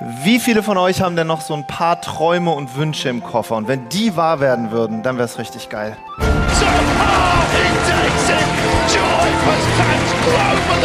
[0.00, 3.56] Wie viele von euch haben denn noch so ein paar Träume und Wünsche im Koffer?
[3.56, 5.96] Und wenn die wahr werden würden, dann wäre es richtig geil.
[6.18, 6.24] He
[7.90, 8.58] takes it.
[8.94, 10.77] Joy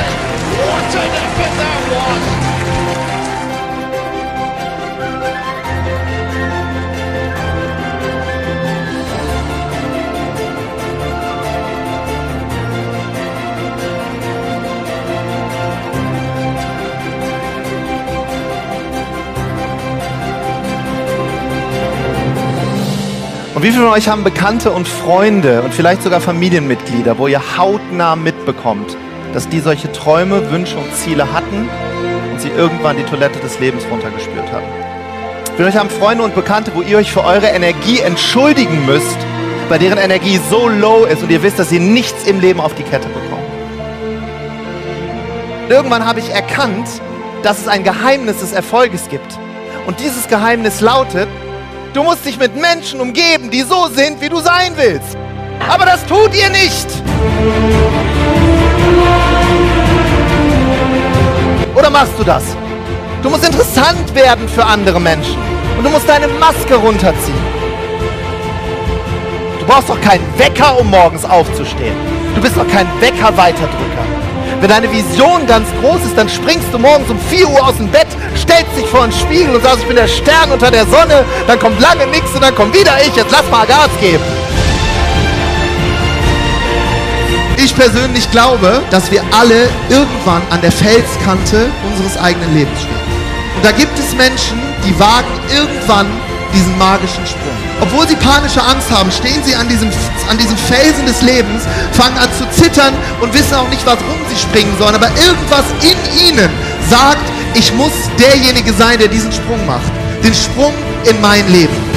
[23.56, 27.40] Und wie viele von euch haben Bekannte und Freunde und vielleicht sogar Familienmitglieder, wo ihr
[27.56, 28.98] hautnah mitbekommt,
[29.32, 31.70] dass die solche Träume, Wünsche und Ziele hatten
[32.32, 34.66] und sie irgendwann die Toilette des Lebens runtergespürt haben?
[34.66, 38.88] Wie viele von euch haben Freunde und Bekannte, wo ihr euch für eure Energie entschuldigen
[38.88, 39.18] müsst,
[39.70, 42.74] bei deren Energie so low ist und ihr wisst, dass sie nichts im Leben auf
[42.74, 43.46] die Kette bekommen?
[45.70, 46.88] Irgendwann habe ich erkannt,
[47.44, 49.38] dass es ein Geheimnis des Erfolges gibt.
[49.86, 51.28] Und dieses Geheimnis lautet,
[51.94, 55.16] Du musst dich mit Menschen umgeben, die so sind, wie du sein willst.
[55.70, 56.88] Aber das tut ihr nicht.
[61.76, 62.44] Oder machst du das?
[63.22, 65.38] Du musst interessant werden für andere Menschen.
[65.78, 67.54] Und du musst deine Maske runterziehen.
[69.60, 71.96] Du brauchst doch keinen Wecker, um morgens aufzustehen.
[72.34, 74.23] Du bist doch kein Wecker-Weiterdrücker.
[74.64, 77.90] Wenn deine Vision ganz groß ist, dann springst du morgens um 4 Uhr aus dem
[77.90, 81.26] Bett, stellst dich vor den Spiegel und sagst, ich bin der Stern unter der Sonne,
[81.48, 84.24] dann kommt lange nichts und dann kommt wieder ich, jetzt lass mal Gas geben.
[87.58, 92.96] Ich persönlich glaube, dass wir alle irgendwann an der Felskante unseres eigenen Lebens stehen.
[93.58, 96.08] Und da gibt es Menschen, die wagen irgendwann
[96.54, 97.58] diesen magischen Sprung.
[97.82, 99.90] Obwohl sie panische Angst haben, stehen sie an diesem,
[100.30, 104.38] an diesem Felsen des Lebens, fangen an zu zittern und wissen auch nicht, warum sie
[104.38, 104.96] springen sollen.
[104.96, 106.50] Aber irgendwas in ihnen
[106.90, 107.26] sagt,
[107.56, 109.92] ich muss derjenige sein, der diesen Sprung macht.
[110.24, 110.74] Den Sprung
[111.06, 111.93] in mein Leben.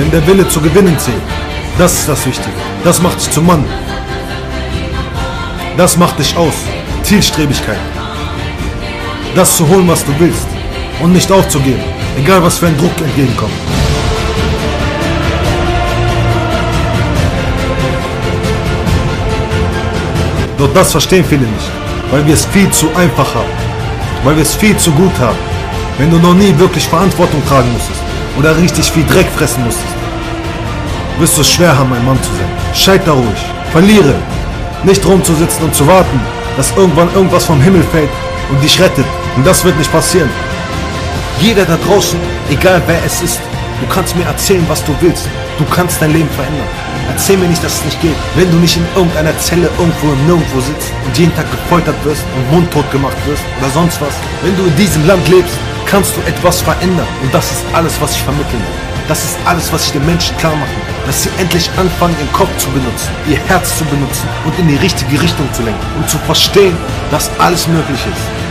[0.00, 1.20] Denn der Wille zu gewinnen zählt.
[1.76, 2.56] Das ist das Wichtige.
[2.82, 3.62] Das macht dich zum Mann.
[5.76, 6.54] Das macht dich aus.
[7.02, 7.76] Zielstrebigkeit.
[9.34, 10.46] Das zu holen, was du willst.
[11.02, 11.82] Und nicht aufzugeben.
[12.16, 13.52] Egal was für ein Druck entgegenkommt.
[20.56, 21.70] Doch das verstehen viele nicht.
[22.10, 23.52] Weil wir es viel zu einfach haben.
[24.24, 25.38] Weil wir es viel zu gut haben.
[25.98, 29.94] Wenn du noch nie wirklich Verantwortung tragen musstest oder richtig viel Dreck fressen musstest,
[31.18, 32.74] wirst du es schwer haben, ein Mann zu sein.
[32.74, 34.14] Scheiter ruhig, verliere.
[34.84, 36.20] Nicht rumzusitzen und zu warten,
[36.56, 38.10] dass irgendwann irgendwas vom Himmel fällt
[38.50, 39.04] und dich rettet.
[39.36, 40.30] Und das wird nicht passieren.
[41.40, 42.18] Jeder da draußen,
[42.50, 43.40] egal wer es ist,
[43.80, 45.28] du kannst mir erzählen, was du willst.
[45.58, 46.68] Du kannst dein Leben verändern.
[47.08, 48.16] Erzähl mir nicht, dass es nicht geht.
[48.36, 52.22] Wenn du nicht in irgendeiner Zelle irgendwo im Nirgendwo sitzt und jeden Tag gefoltert wirst
[52.36, 54.14] und mundtot gemacht wirst oder sonst was.
[54.42, 55.58] Wenn du in diesem Land lebst,
[55.90, 57.06] kannst du etwas verändern.
[57.22, 58.90] Und das ist alles, was ich vermitteln will.
[59.08, 61.06] Das ist alles, was ich den Menschen klar machen will.
[61.06, 64.76] Dass sie endlich anfangen, ihren Kopf zu benutzen, ihr Herz zu benutzen und in die
[64.76, 65.84] richtige Richtung zu lenken.
[65.98, 66.76] Und zu verstehen,
[67.10, 68.49] dass alles möglich ist.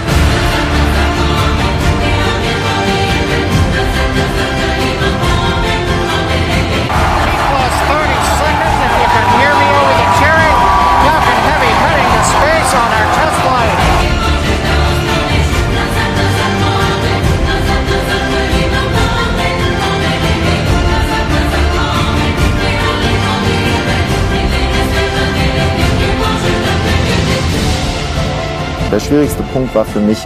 [28.92, 30.18] Der schwierigste Punkt war für mich,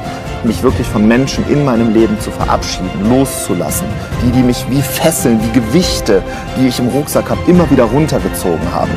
[0.46, 3.88] mich wirklich von Menschen in meinem Leben zu verabschieden, loszulassen.
[4.22, 6.24] Die, die mich wie Fesseln, wie Gewichte,
[6.58, 8.92] die ich im Rucksack habe, immer wieder runtergezogen haben.